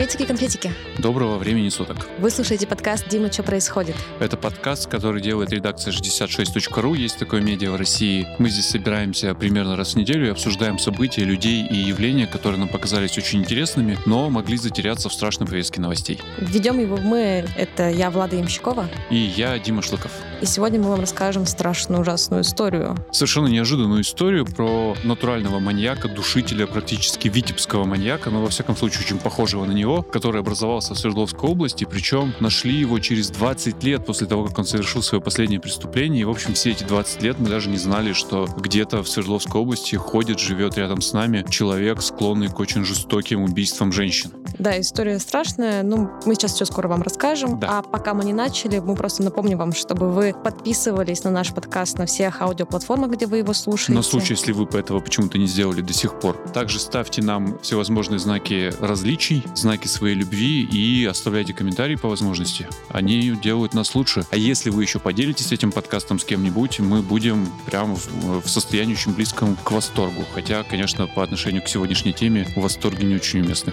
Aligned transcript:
Приветики-конфетики. 0.00 0.72
Доброго 0.96 1.36
времени 1.36 1.68
суток. 1.68 2.08
Вы 2.20 2.30
слушаете 2.30 2.66
подкаст 2.66 3.06
«Дима, 3.10 3.30
что 3.30 3.42
происходит?». 3.42 3.94
Это 4.18 4.38
подкаст, 4.38 4.88
который 4.88 5.20
делает 5.20 5.50
редакция 5.50 5.92
66.ru. 5.92 6.96
Есть 6.96 7.18
такое 7.18 7.42
медиа 7.42 7.72
в 7.72 7.76
России. 7.76 8.26
Мы 8.38 8.48
здесь 8.48 8.70
собираемся 8.70 9.34
примерно 9.34 9.76
раз 9.76 9.92
в 9.92 9.96
неделю 9.96 10.28
и 10.28 10.30
обсуждаем 10.30 10.78
события, 10.78 11.24
людей 11.24 11.66
и 11.66 11.76
явления, 11.76 12.26
которые 12.26 12.58
нам 12.58 12.70
показались 12.70 13.18
очень 13.18 13.40
интересными, 13.40 13.98
но 14.06 14.30
могли 14.30 14.56
затеряться 14.56 15.10
в 15.10 15.12
страшной 15.12 15.46
повестке 15.46 15.82
новостей. 15.82 16.18
Ведем 16.38 16.80
его 16.80 16.96
мы. 16.96 17.44
Это 17.54 17.90
я, 17.90 18.10
Влада 18.10 18.36
Ямщикова. 18.36 18.88
И 19.10 19.16
я, 19.16 19.58
Дима 19.58 19.82
Шлыков. 19.82 20.12
И 20.40 20.46
сегодня 20.46 20.80
мы 20.80 20.88
вам 20.88 21.00
расскажем 21.00 21.44
страшную, 21.44 22.00
ужасную 22.00 22.42
историю. 22.42 22.96
Совершенно 23.12 23.48
неожиданную 23.48 24.00
историю 24.00 24.46
про 24.46 24.94
натурального 25.04 25.58
маньяка, 25.58 26.08
душителя, 26.08 26.66
практически 26.66 27.28
витебского 27.28 27.84
маньяка, 27.84 28.30
но 28.30 28.40
во 28.40 28.48
всяком 28.48 28.74
случае 28.74 29.02
очень 29.04 29.18
похожего 29.18 29.66
на 29.66 29.72
него, 29.72 30.02
который 30.02 30.40
образовался 30.40 30.94
в 30.94 30.98
Свердловской 30.98 31.50
области, 31.50 31.84
причем 31.84 32.32
нашли 32.40 32.74
его 32.74 32.98
через 33.00 33.28
20 33.28 33.84
лет 33.84 34.06
после 34.06 34.26
того, 34.26 34.46
как 34.46 34.58
он 34.58 34.64
совершил 34.64 35.02
свое 35.02 35.20
последнее 35.20 35.60
преступление. 35.60 36.22
И, 36.22 36.24
в 36.24 36.30
общем, 36.30 36.54
все 36.54 36.70
эти 36.70 36.84
20 36.84 37.22
лет 37.22 37.38
мы 37.38 37.50
даже 37.50 37.68
не 37.68 37.76
знали, 37.78 38.14
что 38.14 38.46
где-то 38.46 39.02
в 39.02 39.08
Свердловской 39.10 39.60
области 39.60 39.96
ходит, 39.96 40.38
живет 40.38 40.78
рядом 40.78 41.02
с 41.02 41.12
нами 41.12 41.44
человек, 41.50 42.00
склонный 42.00 42.48
к 42.48 42.58
очень 42.58 42.86
жестоким 42.86 43.42
убийствам 43.42 43.92
женщин. 43.92 44.32
Да, 44.58 44.80
история 44.80 45.18
страшная. 45.18 45.82
Ну, 45.82 46.10
мы 46.24 46.34
сейчас 46.34 46.54
все 46.54 46.64
скоро 46.64 46.88
вам 46.88 47.02
расскажем. 47.02 47.60
Да. 47.60 47.78
А 47.78 47.82
пока 47.82 48.14
мы 48.14 48.24
не 48.24 48.32
начали, 48.32 48.78
мы 48.78 48.94
просто 48.94 49.22
напомним 49.22 49.58
вам, 49.58 49.72
чтобы 49.74 50.10
вы 50.10 50.29
подписывались 50.32 51.24
на 51.24 51.30
наш 51.30 51.52
подкаст 51.52 51.98
на 51.98 52.06
всех 52.06 52.42
аудиоплатформах, 52.42 53.10
где 53.10 53.26
вы 53.26 53.38
его 53.38 53.52
слушаете. 53.52 53.92
На 53.92 54.02
случай, 54.02 54.34
если 54.34 54.52
вы 54.52 54.66
этого 54.78 55.00
почему-то 55.00 55.38
не 55.38 55.46
сделали 55.46 55.80
до 55.80 55.92
сих 55.92 56.18
пор. 56.20 56.36
Также 56.52 56.78
ставьте 56.78 57.22
нам 57.22 57.58
всевозможные 57.60 58.18
знаки 58.18 58.72
различий, 58.80 59.44
знаки 59.54 59.86
своей 59.86 60.14
любви 60.14 60.62
и 60.64 61.04
оставляйте 61.04 61.52
комментарии 61.52 61.96
по 61.96 62.08
возможности. 62.08 62.68
Они 62.88 63.30
делают 63.42 63.74
нас 63.74 63.94
лучше. 63.94 64.24
А 64.30 64.36
если 64.36 64.70
вы 64.70 64.82
еще 64.82 64.98
поделитесь 64.98 65.52
этим 65.52 65.72
подкастом 65.72 66.18
с 66.18 66.24
кем-нибудь, 66.24 66.80
мы 66.80 67.02
будем 67.02 67.48
прямо 67.66 67.96
в, 67.96 68.42
в 68.42 68.48
состоянии 68.48 68.94
очень 68.94 69.12
близком 69.12 69.56
к 69.56 69.70
восторгу. 69.70 70.24
Хотя, 70.34 70.62
конечно, 70.62 71.06
по 71.06 71.22
отношению 71.22 71.62
к 71.62 71.68
сегодняшней 71.68 72.12
теме 72.12 72.46
восторги 72.56 73.04
не 73.04 73.16
очень 73.16 73.40
уместны. 73.40 73.72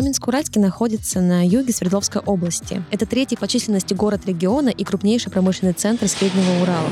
Каменск-Уральский 0.00 0.62
находится 0.62 1.20
на 1.20 1.46
юге 1.46 1.74
Свердловской 1.74 2.22
области. 2.22 2.82
Это 2.90 3.04
третий 3.04 3.36
по 3.36 3.46
численности 3.46 3.92
город 3.92 4.24
региона 4.24 4.70
и 4.70 4.82
крупнейший 4.82 5.30
промышленный 5.30 5.74
центр 5.74 6.08
Среднего 6.08 6.62
Урала. 6.62 6.88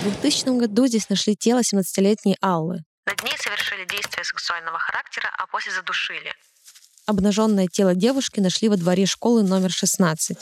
В 0.00 0.04
2000 0.04 0.58
году 0.58 0.86
здесь 0.86 1.10
нашли 1.10 1.36
тело 1.36 1.60
17-летней 1.60 2.38
Аллы. 2.40 2.78
Над 3.04 3.22
ней 3.24 3.34
совершили 3.36 3.84
действия 3.84 4.24
сексуального 4.24 4.78
характера, 4.78 5.28
а 5.36 5.46
после 5.48 5.72
задушили. 5.72 6.32
Обнаженное 7.04 7.68
тело 7.68 7.94
девушки 7.94 8.40
нашли 8.40 8.70
во 8.70 8.78
дворе 8.78 9.04
школы 9.04 9.42
номер 9.42 9.70
16. 9.70 10.38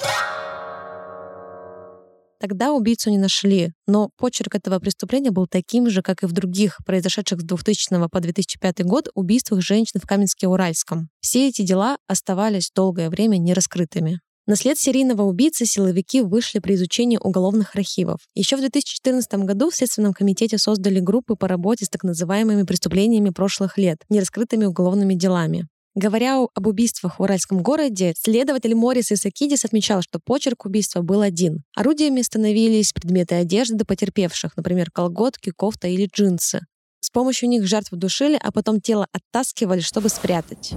Тогда 2.40 2.72
убийцу 2.72 3.10
не 3.10 3.18
нашли, 3.18 3.72
но 3.86 4.08
почерк 4.16 4.54
этого 4.54 4.78
преступления 4.78 5.30
был 5.30 5.46
таким 5.46 5.90
же, 5.90 6.00
как 6.00 6.22
и 6.22 6.26
в 6.26 6.32
других, 6.32 6.78
произошедших 6.86 7.42
с 7.42 7.44
2000 7.44 8.08
по 8.08 8.20
2005 8.20 8.82
год, 8.84 9.08
убийствах 9.14 9.60
женщин 9.60 10.00
в 10.00 10.06
Каменске-Уральском. 10.06 11.08
Все 11.20 11.48
эти 11.48 11.60
дела 11.60 11.98
оставались 12.06 12.70
долгое 12.74 13.10
время 13.10 13.36
нераскрытыми. 13.36 14.20
На 14.46 14.56
след 14.56 14.78
серийного 14.78 15.22
убийцы 15.22 15.66
силовики 15.66 16.22
вышли 16.22 16.60
при 16.60 16.74
изучении 16.74 17.18
уголовных 17.22 17.76
архивов. 17.76 18.20
Еще 18.34 18.56
в 18.56 18.60
2014 18.60 19.32
году 19.44 19.70
в 19.70 19.76
Следственном 19.76 20.14
комитете 20.14 20.56
создали 20.56 20.98
группы 20.98 21.36
по 21.36 21.46
работе 21.46 21.84
с 21.84 21.90
так 21.90 22.04
называемыми 22.04 22.62
преступлениями 22.62 23.30
прошлых 23.30 23.76
лет, 23.76 23.98
нераскрытыми 24.08 24.64
уголовными 24.64 25.12
делами. 25.12 25.68
Говоря 25.96 26.44
об 26.54 26.66
убийствах 26.66 27.18
в 27.18 27.22
Уральском 27.22 27.62
городе, 27.62 28.14
следователь 28.16 28.74
Морис 28.74 29.10
Исакидис 29.10 29.64
отмечал, 29.64 30.02
что 30.02 30.20
почерк 30.20 30.64
убийства 30.64 31.02
был 31.02 31.20
один. 31.20 31.64
Орудиями 31.74 32.22
становились 32.22 32.92
предметы 32.92 33.34
одежды 33.34 33.84
потерпевших, 33.84 34.56
например, 34.56 34.90
колготки, 34.92 35.50
кофта 35.50 35.88
или 35.88 36.06
джинсы. 36.06 36.60
С 37.00 37.10
помощью 37.10 37.48
них 37.48 37.66
жертву 37.66 37.96
душили, 37.96 38.38
а 38.40 38.52
потом 38.52 38.80
тело 38.80 39.08
оттаскивали, 39.12 39.80
чтобы 39.80 40.10
спрятать. 40.10 40.74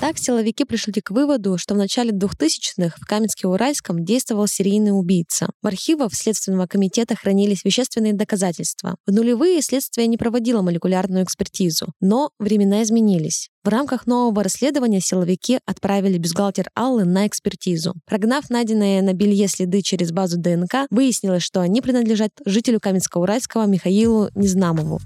Так 0.00 0.16
силовики 0.16 0.64
пришли 0.64 1.02
к 1.02 1.10
выводу, 1.10 1.58
что 1.58 1.74
в 1.74 1.76
начале 1.76 2.12
2000-х 2.12 2.96
в 3.00 3.04
Каменске-Уральском 3.04 4.04
действовал 4.04 4.46
серийный 4.46 4.96
убийца. 4.96 5.48
В 5.60 5.66
архивах 5.66 6.14
Следственного 6.14 6.68
комитета 6.68 7.16
хранились 7.16 7.64
вещественные 7.64 8.12
доказательства. 8.12 8.94
В 9.06 9.12
нулевые 9.12 9.60
следствие 9.60 10.06
не 10.06 10.16
проводило 10.16 10.62
молекулярную 10.62 11.24
экспертизу, 11.24 11.88
но 12.00 12.30
времена 12.38 12.84
изменились. 12.84 13.48
В 13.64 13.68
рамках 13.68 14.06
нового 14.06 14.44
расследования 14.44 15.00
силовики 15.00 15.58
отправили 15.66 16.16
бюстгальтер 16.16 16.70
Аллы 16.76 17.04
на 17.04 17.26
экспертизу. 17.26 17.94
Прогнав 18.06 18.50
найденные 18.50 19.02
на 19.02 19.14
белье 19.14 19.48
следы 19.48 19.82
через 19.82 20.12
базу 20.12 20.38
ДНК, 20.38 20.86
выяснилось, 20.90 21.42
что 21.42 21.60
они 21.60 21.80
принадлежат 21.80 22.30
жителю 22.46 22.78
Каменска-Уральского 22.78 23.66
Михаилу 23.66 24.30
Незнамову. 24.36 25.00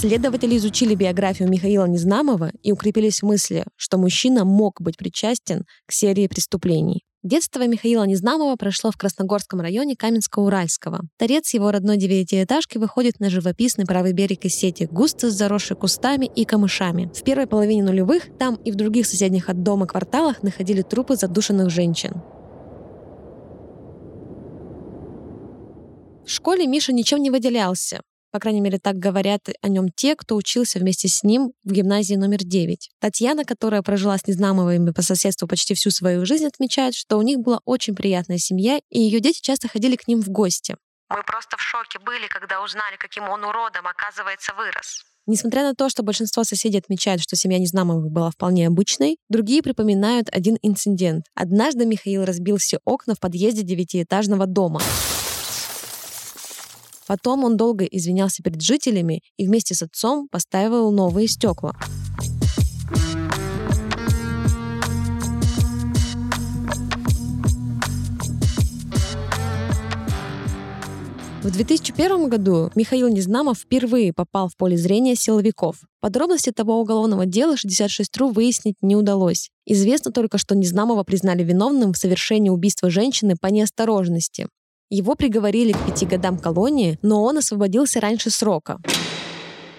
Следователи 0.00 0.56
изучили 0.56 0.94
биографию 0.94 1.48
Михаила 1.48 1.84
Незнамова 1.84 2.52
и 2.62 2.70
укрепились 2.70 3.18
в 3.18 3.26
мысли, 3.26 3.64
что 3.74 3.98
мужчина 3.98 4.44
мог 4.44 4.80
быть 4.80 4.96
причастен 4.96 5.64
к 5.86 5.92
серии 5.92 6.28
преступлений. 6.28 7.02
Детство 7.24 7.66
Михаила 7.66 8.04
Незнамова 8.04 8.54
прошло 8.54 8.92
в 8.92 8.96
Красногорском 8.96 9.60
районе 9.60 9.96
Каменска-Уральского. 9.96 11.00
Торец 11.16 11.52
его 11.52 11.72
родной 11.72 11.96
девятиэтажки 11.96 12.78
выходит 12.78 13.18
на 13.18 13.28
живописный 13.28 13.86
правый 13.86 14.12
берег 14.12 14.44
из 14.44 14.54
сети, 14.54 14.86
густо 14.88 15.32
заросший 15.32 15.76
кустами 15.76 16.30
и 16.32 16.44
камышами. 16.44 17.10
В 17.12 17.24
первой 17.24 17.48
половине 17.48 17.82
нулевых 17.82 18.28
там 18.38 18.54
и 18.54 18.70
в 18.70 18.76
других 18.76 19.04
соседних 19.04 19.48
от 19.48 19.64
дома 19.64 19.88
кварталах 19.88 20.44
находили 20.44 20.82
трупы 20.82 21.16
задушенных 21.16 21.70
женщин. 21.70 22.22
В 26.24 26.30
школе 26.30 26.68
Миша 26.68 26.92
ничем 26.92 27.20
не 27.20 27.30
выделялся. 27.30 28.00
По 28.30 28.40
крайней 28.40 28.60
мере, 28.60 28.78
так 28.78 28.96
говорят 28.96 29.48
о 29.62 29.68
нем 29.68 29.88
те, 29.88 30.14
кто 30.14 30.36
учился 30.36 30.78
вместе 30.78 31.08
с 31.08 31.22
ним 31.22 31.52
в 31.64 31.72
гимназии 31.72 32.14
номер 32.14 32.38
9. 32.44 32.90
Татьяна, 33.00 33.44
которая 33.44 33.82
прожила 33.82 34.18
с 34.18 34.26
Незнамовыми 34.26 34.90
по 34.90 35.00
соседству 35.00 35.48
почти 35.48 35.74
всю 35.74 35.90
свою 35.90 36.26
жизнь, 36.26 36.46
отмечает, 36.46 36.94
что 36.94 37.16
у 37.16 37.22
них 37.22 37.38
была 37.38 37.60
очень 37.64 37.94
приятная 37.94 38.38
семья, 38.38 38.80
и 38.90 39.00
ее 39.00 39.20
дети 39.20 39.40
часто 39.40 39.68
ходили 39.68 39.96
к 39.96 40.06
ним 40.06 40.20
в 40.20 40.28
гости. 40.28 40.76
Мы 41.08 41.22
просто 41.22 41.56
в 41.56 41.62
шоке 41.62 41.98
были, 41.98 42.26
когда 42.28 42.62
узнали, 42.62 42.96
каким 42.98 43.28
он 43.30 43.42
уродом, 43.44 43.86
оказывается, 43.86 44.52
вырос. 44.54 45.04
Несмотря 45.26 45.62
на 45.62 45.74
то, 45.74 45.88
что 45.88 46.02
большинство 46.02 46.44
соседей 46.44 46.78
отмечают, 46.78 47.22
что 47.22 47.36
семья 47.36 47.58
Незнамовых 47.58 48.10
была 48.10 48.30
вполне 48.30 48.66
обычной, 48.66 49.18
другие 49.28 49.62
припоминают 49.62 50.28
один 50.32 50.58
инцидент. 50.62 51.24
Однажды 51.34 51.86
Михаил 51.86 52.24
разбил 52.24 52.58
все 52.58 52.78
окна 52.84 53.14
в 53.14 53.20
подъезде 53.20 53.62
девятиэтажного 53.62 54.46
дома. 54.46 54.80
Потом 57.08 57.42
он 57.42 57.56
долго 57.56 57.86
извинялся 57.86 58.42
перед 58.42 58.60
жителями 58.60 59.22
и 59.38 59.46
вместе 59.46 59.74
с 59.74 59.80
отцом 59.80 60.28
поставил 60.30 60.92
новые 60.92 61.26
стекла. 61.26 61.72
В 71.42 71.50
2001 71.50 72.28
году 72.28 72.70
Михаил 72.74 73.08
Незнамов 73.08 73.60
впервые 73.60 74.12
попал 74.12 74.50
в 74.50 74.56
поле 74.58 74.76
зрения 74.76 75.16
силовиков. 75.16 75.76
Подробности 76.00 76.50
того 76.50 76.78
уголовного 76.78 77.24
дела 77.24 77.54
66.ru 77.54 78.30
выяснить 78.30 78.76
не 78.82 78.96
удалось. 78.96 79.48
Известно 79.64 80.12
только, 80.12 80.36
что 80.36 80.54
Незнамова 80.54 81.04
признали 81.04 81.42
виновным 81.42 81.94
в 81.94 81.96
совершении 81.96 82.50
убийства 82.50 82.90
женщины 82.90 83.34
по 83.40 83.46
неосторожности. 83.46 84.48
Его 84.90 85.14
приговорили 85.14 85.72
к 85.72 85.86
пяти 85.86 86.06
годам 86.06 86.38
колонии, 86.38 86.98
но 87.02 87.22
он 87.22 87.36
освободился 87.36 88.00
раньше 88.00 88.30
срока. 88.30 88.78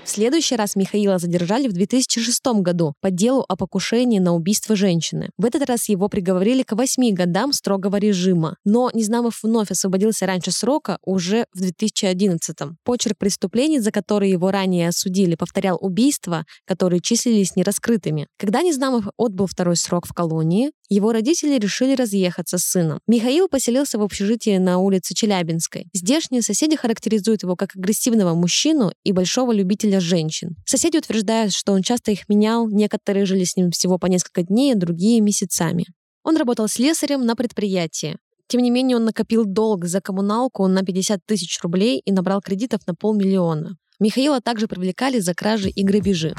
В 0.10 0.12
следующий 0.12 0.56
раз 0.56 0.76
Михаила 0.76 1.20
задержали 1.20 1.68
в 1.68 1.74
2006 1.74 2.42
году 2.62 2.96
по 3.00 3.12
делу 3.12 3.46
о 3.48 3.56
покушении 3.56 4.18
на 4.18 4.34
убийство 4.34 4.76
женщины. 4.76 5.30
В 5.38 5.46
этот 5.46 5.70
раз 5.70 5.88
его 5.88 6.10
приговорили 6.10 6.64
к 6.64 6.72
8 6.72 7.14
годам 7.14 7.54
строгого 7.54 7.98
режима. 7.98 8.56
Но 8.66 8.90
Незнамов 8.92 9.44
вновь 9.44 9.70
освободился 9.70 10.26
раньше 10.26 10.50
срока 10.50 10.98
уже 11.06 11.46
в 11.54 11.60
2011. 11.60 12.58
Почерк 12.84 13.20
преступлений, 13.20 13.80
за 13.80 13.92
которые 13.92 14.32
его 14.32 14.50
ранее 14.50 14.88
осудили, 14.88 15.36
повторял 15.36 15.78
убийства, 15.80 16.44
которые 16.66 17.02
числились 17.02 17.56
нераскрытыми. 17.56 18.26
Когда 18.40 18.64
Незнамов 18.64 19.06
отбыл 19.16 19.46
второй 19.46 19.76
срок 19.76 20.08
в 20.08 20.14
колонии, 20.14 20.72
его 20.90 21.12
родители 21.12 21.60
решили 21.60 21.94
разъехаться 21.94 22.58
с 22.58 22.64
сыном. 22.64 23.00
Михаил 23.08 23.48
поселился 23.48 24.00
в 24.00 24.02
общежитии 24.02 24.58
на 24.58 24.80
улице 24.80 25.14
Челябинской. 25.14 25.86
Здешние 25.94 26.42
соседи 26.42 26.76
характеризуют 26.76 27.44
его 27.44 27.56
как 27.56 27.76
агрессивного 27.76 28.34
мужчину 28.34 28.92
и 29.04 29.12
большого 29.12 29.52
любителя 29.52 29.99
женщин. 30.00 30.56
Соседи 30.66 30.98
утверждают, 30.98 31.54
что 31.54 31.74
он 31.74 31.82
часто 31.82 32.12
их 32.12 32.28
менял, 32.30 32.68
некоторые 32.70 33.26
жили 33.26 33.44
с 33.44 33.56
ним 33.56 33.72
всего 33.72 33.98
по 33.98 34.08
несколько 34.08 34.44
дней, 34.44 34.76
другие— 34.76 35.22
месяцами. 35.22 35.86
Он 36.24 36.38
работал 36.38 36.68
слесарем 36.68 37.26
на 37.26 37.36
предприятии. 37.36 38.18
Тем 38.48 38.62
не 38.62 38.72
менее, 38.72 38.98
он 38.98 39.06
накопил 39.06 39.46
долг 39.46 39.86
за 39.86 40.02
коммуналку 40.02 40.68
на 40.68 40.84
50 40.84 41.20
тысяч 41.26 41.60
рублей 41.62 42.02
и 42.04 42.12
набрал 42.12 42.42
кредитов 42.42 42.82
на 42.88 42.96
полмиллиона. 42.96 43.78
Михаила 44.00 44.42
также 44.42 44.68
привлекали 44.68 45.20
за 45.20 45.36
кражи 45.36 45.70
и 45.70 45.84
грабежи. 45.84 46.36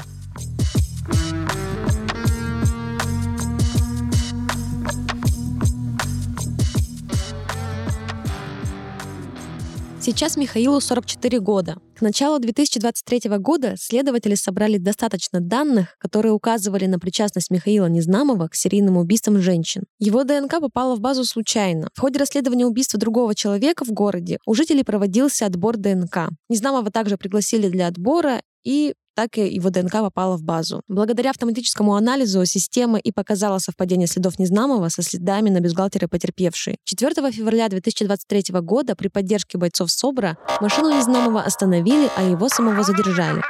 Сейчас 10.11 10.35
Михаилу 10.35 10.81
44 10.81 11.39
года. 11.39 11.77
К 11.95 12.01
началу 12.01 12.37
2023 12.37 13.37
года 13.37 13.75
следователи 13.77 14.35
собрали 14.35 14.77
достаточно 14.77 15.39
данных, 15.39 15.95
которые 15.99 16.33
указывали 16.33 16.85
на 16.85 16.99
причастность 16.99 17.49
Михаила 17.49 17.85
Незнамова 17.85 18.49
к 18.49 18.55
серийным 18.55 18.97
убийствам 18.97 19.39
женщин. 19.39 19.83
Его 19.99 20.25
ДНК 20.25 20.59
попала 20.59 20.95
в 20.97 20.99
базу 20.99 21.23
случайно. 21.23 21.87
В 21.93 22.01
ходе 22.01 22.19
расследования 22.19 22.65
убийства 22.65 22.99
другого 22.99 23.35
человека 23.35 23.85
в 23.85 23.91
городе 23.91 24.39
у 24.45 24.53
жителей 24.53 24.83
проводился 24.83 25.45
отбор 25.45 25.77
ДНК. 25.77 26.31
Незнамова 26.49 26.91
также 26.91 27.15
пригласили 27.15 27.69
для 27.69 27.87
отбора, 27.87 28.41
и 28.63 28.93
так 29.15 29.37
и 29.37 29.47
его 29.53 29.69
ДНК 29.69 29.91
попала 29.91 30.37
в 30.37 30.43
базу. 30.43 30.81
Благодаря 30.87 31.31
автоматическому 31.31 31.95
анализу 31.95 32.45
система 32.45 32.97
и 32.97 33.11
показала 33.11 33.59
совпадение 33.59 34.07
следов 34.07 34.39
Незнамова 34.39 34.89
со 34.89 35.01
следами 35.03 35.49
на 35.49 35.59
бюстгальтере 35.59 36.07
потерпевшей. 36.07 36.77
4 36.85 37.31
февраля 37.31 37.67
2023 37.69 38.61
года 38.61 38.95
при 38.95 39.09
поддержке 39.09 39.57
бойцов 39.57 39.91
СОБРа 39.91 40.37
машину 40.61 40.95
Незнамова 40.95 41.41
остановили, 41.41 42.09
а 42.15 42.23
его 42.23 42.47
самого 42.47 42.83
задержали. 42.83 43.41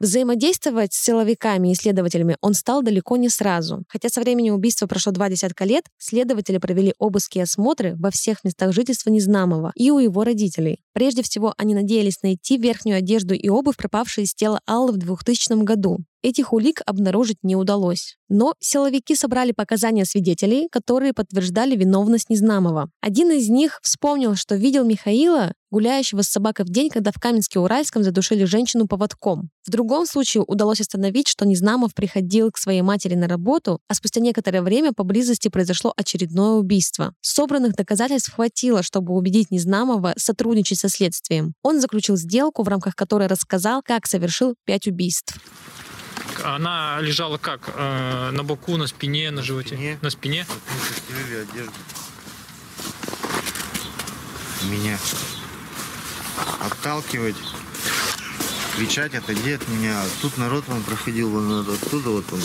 Взаимодействовать 0.00 0.94
с 0.94 1.04
силовиками 1.04 1.72
и 1.72 1.74
следователями 1.74 2.38
он 2.40 2.54
стал 2.54 2.82
далеко 2.82 3.18
не 3.18 3.28
сразу. 3.28 3.84
Хотя 3.86 4.08
со 4.08 4.22
времени 4.22 4.48
убийства 4.48 4.86
прошло 4.86 5.12
два 5.12 5.28
десятка 5.28 5.66
лет, 5.66 5.84
следователи 5.98 6.56
провели 6.56 6.94
обыски 6.98 7.36
и 7.36 7.42
осмотры 7.42 7.96
во 7.96 8.10
всех 8.10 8.42
местах 8.42 8.72
жительства 8.72 9.10
Незнамова 9.10 9.72
и 9.74 9.90
у 9.90 9.98
его 9.98 10.24
родителей. 10.24 10.80
Прежде 10.94 11.22
всего, 11.22 11.52
они 11.58 11.74
надеялись 11.74 12.22
найти 12.22 12.56
верхнюю 12.56 12.96
одежду 12.96 13.34
и 13.34 13.50
обувь, 13.50 13.76
пропавшие 13.76 14.24
из 14.24 14.34
тела 14.34 14.60
Аллы 14.64 14.92
в 14.92 14.96
2000 14.96 15.64
году. 15.64 15.98
Этих 16.22 16.52
улик 16.52 16.82
обнаружить 16.84 17.38
не 17.42 17.56
удалось. 17.56 18.16
Но 18.28 18.54
силовики 18.60 19.16
собрали 19.16 19.52
показания 19.52 20.04
свидетелей, 20.04 20.68
которые 20.70 21.14
подтверждали 21.14 21.74
виновность 21.74 22.28
Незнамова. 22.28 22.90
Один 23.00 23.30
из 23.30 23.48
них 23.48 23.80
вспомнил, 23.82 24.36
что 24.36 24.54
видел 24.54 24.84
Михаила, 24.84 25.52
гуляющего 25.70 26.22
с 26.22 26.28
собакой 26.28 26.66
в 26.66 26.68
день, 26.68 26.90
когда 26.90 27.10
в 27.10 27.18
Каменске-Уральском 27.18 28.02
задушили 28.02 28.44
женщину 28.44 28.86
поводком. 28.86 29.48
В 29.66 29.70
другом 29.70 30.04
случае 30.06 30.44
удалось 30.46 30.80
остановить, 30.80 31.26
что 31.26 31.46
Незнамов 31.46 31.94
приходил 31.94 32.50
к 32.52 32.58
своей 32.58 32.82
матери 32.82 33.14
на 33.14 33.26
работу, 33.26 33.80
а 33.88 33.94
спустя 33.94 34.20
некоторое 34.20 34.62
время 34.62 34.92
поблизости 34.92 35.48
произошло 35.48 35.92
очередное 35.96 36.52
убийство. 36.52 37.14
Собранных 37.20 37.74
доказательств 37.74 38.34
хватило, 38.34 38.82
чтобы 38.82 39.14
убедить 39.14 39.50
Незнамова 39.50 40.14
сотрудничать 40.18 40.78
со 40.78 40.88
следствием. 40.88 41.54
Он 41.62 41.80
заключил 41.80 42.16
сделку, 42.16 42.62
в 42.62 42.68
рамках 42.68 42.94
которой 42.94 43.26
рассказал, 43.26 43.82
как 43.82 44.06
совершил 44.06 44.54
пять 44.66 44.86
убийств. 44.86 45.36
Она 46.44 47.00
лежала 47.00 47.38
как? 47.38 47.60
Э, 47.74 48.30
на 48.30 48.42
боку, 48.44 48.76
на 48.76 48.86
спине, 48.86 49.30
на 49.30 49.42
животе? 49.42 49.76
спине. 49.76 49.98
На 50.02 50.10
спине? 50.10 50.46
Вот 50.48 50.58
мы 50.70 50.94
постелили 50.94 51.36
одежду. 51.42 51.72
Меня 54.64 54.98
отталкивать, 56.60 57.36
кричать, 58.76 59.14
отойди 59.14 59.52
от 59.52 59.68
меня. 59.68 60.02
Тут 60.22 60.36
народ 60.38 60.64
он 60.68 60.82
проходил, 60.82 61.30
вон 61.30 61.68
оттуда 61.68 62.10
вот 62.10 62.32
он 62.32 62.40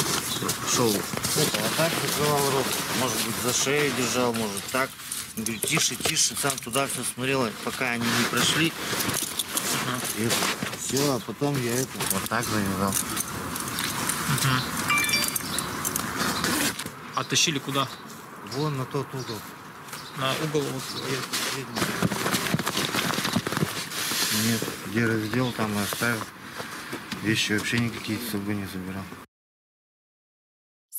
шел. 0.73 0.89
Это, 0.89 1.59
а 1.59 1.77
так 1.77 1.91
закрывал 2.01 2.51
рот. 2.51 2.65
Может 2.99 3.17
быть, 3.25 3.35
за 3.43 3.53
шею 3.53 3.91
держал, 3.97 4.33
может 4.33 4.63
так. 4.71 4.89
Я 5.37 5.43
говорю, 5.43 5.59
тише, 5.59 5.95
тише, 5.95 6.35
сам 6.41 6.57
туда 6.63 6.87
все 6.87 7.03
смотрел, 7.13 7.47
пока 7.63 7.91
они 7.91 8.05
не 8.05 8.25
прошли. 8.29 8.71
И 10.17 10.29
все, 10.79 11.13
а 11.13 11.19
потом 11.19 11.61
я 11.61 11.73
это 11.75 11.89
вот 12.11 12.23
так 12.29 12.45
завязал. 12.45 12.93
Оттащили 17.15 17.59
куда? 17.59 17.87
Вон 18.53 18.77
на 18.77 18.85
тот 18.85 19.07
угол. 19.13 19.39
На 20.17 20.31
угол 20.43 20.61
вот. 20.61 20.83
Нет, 24.43 24.61
где 24.87 25.05
раздел, 25.05 25.51
там 25.51 25.77
и 25.77 25.81
оставил. 25.81 26.21
Вещи 27.23 27.53
вообще 27.53 27.79
никакие 27.79 28.19
с 28.19 28.31
собой 28.31 28.55
не 28.55 28.65
забирал. 28.65 29.03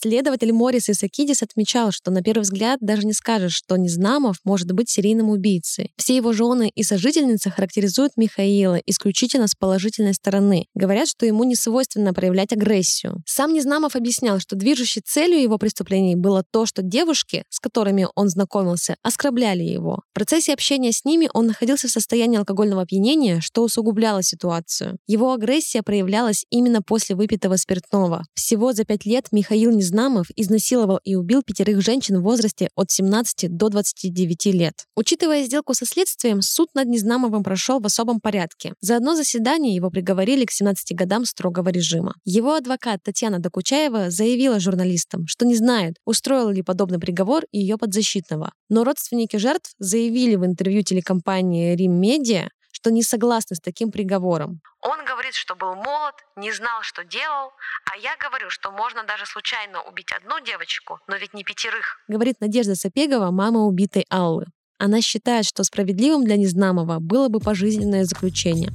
Следователь 0.07 0.53
Морис 0.53 0.89
Исакидис 0.89 1.43
отмечал, 1.43 1.91
что 1.91 2.13
на 2.13 2.23
первый 2.23 2.43
взгляд 2.43 2.79
даже 2.81 3.05
не 3.05 3.13
скажешь, 3.13 3.55
что 3.57 3.77
Незнамов 3.77 4.37
может 4.45 4.71
быть 4.71 4.89
серийным 4.89 5.31
убийцей. 5.31 5.91
Все 5.97 6.15
его 6.15 6.33
жены 6.33 6.71
и 6.73 6.85
сожительницы 6.85 7.51
характеризуют 7.51 8.13
Михаила 8.17 8.77
исключительно 8.87 9.49
с 9.49 9.57
положительной 9.57 10.15
стороны. 10.15 10.67
Говорят, 10.77 11.09
что 11.09 11.27
ему 11.27 11.43
не 11.43 11.57
свойственно 11.57 12.15
проявлять 12.15 12.53
агрессию. 12.53 13.21
Сам 13.27 13.53
Незнамов 13.53 13.97
объяснял, 13.97 14.39
что 14.39 14.55
движущей 14.55 15.01
целью 15.05 15.43
его 15.43 15.59
преступлений 15.59 16.15
было 16.15 16.45
то, 16.49 16.67
что 16.67 16.83
девушки, 16.83 17.43
с 17.51 17.59
которыми 17.59 18.07
он 18.15 18.29
знакомился, 18.29 18.95
оскорбляли 19.03 19.65
его. 19.65 20.03
В 20.13 20.15
процессе 20.15 20.53
общения 20.53 20.93
с 20.93 21.05
ними 21.05 21.29
он 21.35 21.49
находился 21.49 21.89
в 21.89 21.91
состоянии 21.91 22.39
алкогольного 22.39 22.83
опьянения, 22.83 23.41
что 23.41 23.65
усугубляло 23.65 24.23
ситуацию. 24.23 24.99
Его 25.09 25.33
агрессия 25.33 25.83
проявлялась 25.83 26.45
именно 26.51 26.81
после 26.81 27.17
выпитого 27.17 27.57
спиртного. 27.57 28.25
Всего 28.35 28.73
за 28.73 28.85
пять 28.85 29.05
лет 29.05 29.33
Михаил 29.33 29.73
Незнамов 29.73 29.96
Незнамов 29.97 30.27
изнасиловал 30.37 31.01
и 31.05 31.15
убил 31.15 31.43
пятерых 31.43 31.81
женщин 31.81 32.19
в 32.19 32.23
возрасте 32.23 32.69
от 32.77 32.91
17 32.91 33.57
до 33.57 33.71
29 33.71 34.47
лет. 34.53 34.75
Учитывая 34.95 35.43
сделку 35.45 35.73
со 35.73 35.87
следствием, 35.87 36.43
суд 36.43 36.69
над 36.75 36.87
Незнамовым 36.87 37.43
прошел 37.43 37.81
в 37.81 37.87
особом 37.87 38.21
порядке. 38.21 38.75
За 38.83 38.97
одно 38.97 39.15
заседание 39.15 39.75
его 39.75 39.89
приговорили 39.89 40.45
к 40.45 40.51
17 40.51 40.95
годам 40.95 41.25
строгого 41.25 41.71
режима. 41.71 42.15
Его 42.27 42.55
адвокат 42.55 43.01
Татьяна 43.05 43.39
Докучаева 43.39 44.11
заявила 44.11 44.61
журналистам, 44.61 45.27
что 45.27 45.47
не 45.47 45.57
знает, 45.57 45.95
устроил 46.05 46.51
ли 46.51 46.61
подобный 46.61 46.99
приговор 46.99 47.45
ее 47.51 47.79
подзащитного. 47.79 48.53
Но 48.69 48.85
родственники 48.85 49.37
жертв 49.39 49.73
заявили 49.79 50.37
в 50.37 50.45
интервью 50.45 50.83
телекомпании 50.83 51.75
«Рим 51.75 51.99
Медиа», 51.99 52.51
что 52.87 52.93
не 52.93 53.03
согласны 53.03 53.57
с 53.57 53.61
таким 53.61 53.91
приговором. 53.91 54.61
Он 54.81 55.05
говорит, 55.05 55.35
что 55.35 55.57
был 55.57 55.75
молод, 55.75 56.15
не 56.37 56.53
знал, 56.53 56.83
что 56.83 57.03
делал, 57.03 57.51
а 57.93 57.97
я 57.99 58.17
говорю, 58.17 58.49
что 58.49 58.71
можно 58.71 59.03
даже 59.03 59.27
случайно 59.27 59.83
убить 59.83 60.13
одну 60.13 60.39
девочку, 60.39 61.01
но 61.09 61.17
ведь 61.17 61.35
не 61.35 61.43
пятерых. 61.43 61.99
Говорит 62.07 62.37
Надежда 62.41 62.77
Сапегова, 62.77 63.33
мама 63.33 63.65
убитой 63.65 64.07
Аллы. 64.09 64.47
Она 64.79 65.01
считает, 65.01 65.47
что 65.47 65.65
справедливым 65.65 66.25
для 66.25 66.37
Незнамова 66.37 66.99
было 67.01 67.29
бы 67.29 67.41
пожизненное 67.41 68.05
заключение. 68.05 68.71